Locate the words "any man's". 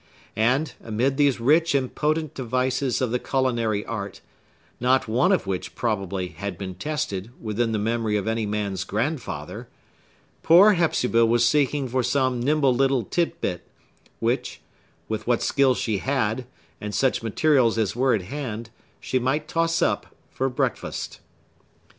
8.27-8.83